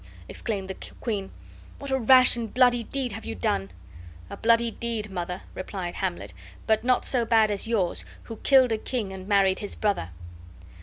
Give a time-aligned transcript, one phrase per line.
[0.27, 1.29] exclaimed the queen,
[1.77, 3.69] "what a rash and bloody deed have you done!"
[4.31, 6.33] "A bloody deed, mother," replied Hamlet,
[6.65, 10.09] "but not so bad as yours, who killed a king, and married his brother."